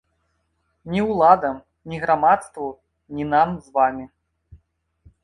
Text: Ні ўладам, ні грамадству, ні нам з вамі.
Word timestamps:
Ні 0.93 1.01
ўладам, 1.09 1.59
ні 1.93 1.99
грамадству, 2.05 2.67
ні 3.19 3.27
нам 3.35 3.49
з 3.67 3.77
вамі. 3.77 4.05